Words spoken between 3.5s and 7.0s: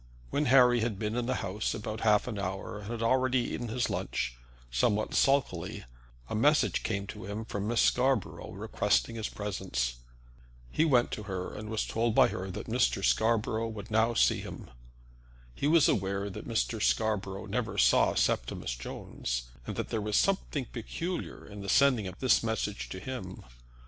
eaten his lunch, somewhat sulkily, a message